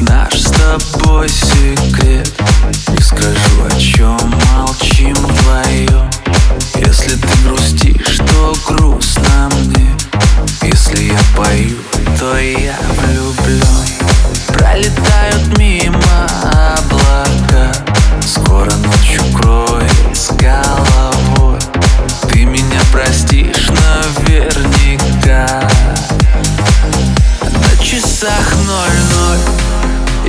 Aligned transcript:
наш 0.00 0.34
с 0.34 0.50
тобой 0.50 1.28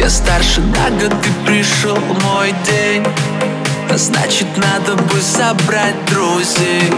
Старше 0.10 0.62
на 0.62 0.90
год, 0.90 1.14
ты 1.22 1.30
пришел 1.46 1.96
мой 2.24 2.52
день. 2.66 3.06
А 3.92 3.96
Значит, 3.96 4.48
надо 4.58 4.96
бы 4.96 5.22
собрать 5.22 6.04
друзей. 6.08 6.92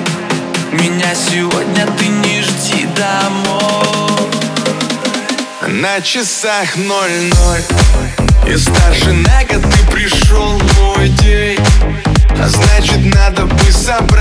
Меня 0.72 1.14
сегодня 1.14 1.86
ты 1.98 2.08
не 2.08 2.42
жди 2.42 2.88
домой. 2.96 4.30
На 5.68 6.00
часах 6.00 6.78
ноль-ноль. 6.78 7.62
Я 8.48 8.58
старше 8.58 9.12
на 9.12 9.44
год, 9.44 9.62
ты 9.70 9.92
пришел 9.92 10.62
мой 10.80 11.10
день. 11.10 11.60
А 12.40 12.48
значит, 12.48 13.14
надо 13.14 13.46
бы 13.46 13.72
собрать 13.72 14.21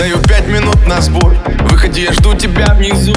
Даю 0.00 0.16
пять 0.22 0.46
минут 0.46 0.86
на 0.86 0.98
сбор. 1.02 1.36
Выходи, 1.68 2.04
я 2.04 2.12
жду 2.14 2.34
тебя 2.34 2.72
внизу. 2.72 3.12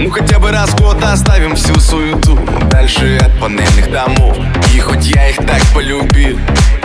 Ну 0.00 0.10
хотя 0.10 0.40
бы 0.40 0.50
раз 0.50 0.70
в 0.70 0.80
год 0.80 1.00
оставим 1.00 1.54
всю 1.54 1.78
суету 1.78 2.36
Дальше 2.72 3.18
от 3.18 3.38
панельных 3.38 3.88
домов. 3.92 4.36
И 4.74 4.80
хоть 4.80 5.06
я 5.06 5.28
их 5.28 5.36
так 5.36 5.62
полюбил 5.72 6.36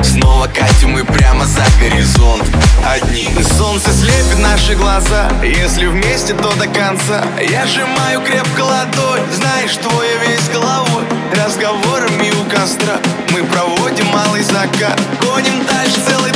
Снова 0.03 0.45
катим 0.45 0.91
мы 0.91 1.03
прямо 1.03 1.45
за 1.45 1.63
горизонт. 1.79 2.43
Одни. 2.87 3.27
Солнце 3.57 3.91
слепит 3.91 4.37
наши 4.37 4.75
глаза. 4.75 5.31
Если 5.41 5.87
вместе, 5.87 6.35
то 6.35 6.53
до 6.55 6.67
конца. 6.67 7.23
Я 7.41 7.65
сжимаю 7.65 8.21
крепко 8.21 8.61
ладонь. 8.61 9.23
Знаешь, 9.33 9.75
твой 9.77 10.09
я 10.09 10.29
весь 10.29 10.47
головой. 10.49 11.05
Разговорами 11.43 12.31
у 12.39 12.49
костра 12.51 12.99
Мы 13.31 13.43
проводим 13.45 14.05
малый 14.13 14.43
закат. 14.43 15.01
Гоним 15.21 15.65
дальше 15.65 15.99
целой 16.07 16.32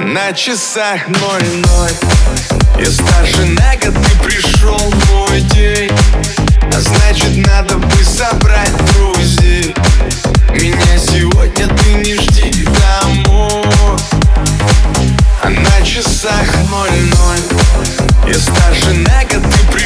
на 0.00 0.32
часах 0.32 1.08
ноль-ноль 1.08 1.90
Я 2.78 2.90
старше 2.90 3.44
на 3.46 3.76
год, 3.76 3.94
ты 3.94 4.24
пришел 4.24 4.78
мой 5.12 5.40
день. 5.40 5.90
А 6.74 6.80
значит 6.80 7.46
надо 7.46 7.76
бы 7.78 8.04
собрать 8.04 8.72
друзей. 8.92 9.74
Меня 10.50 10.98
сегодня 10.98 11.68
ты 11.68 11.94
не 11.94 12.14
жди 12.14 12.64
домой. 12.64 13.98
А 15.42 15.48
на 15.48 15.86
часах 15.86 16.46
ноль-ноль 16.70 18.28
Я 18.28 18.38
старше 18.38 18.92
на 18.92 19.24
год, 19.24 19.50
ты 19.50 19.72
пришел 19.72 19.85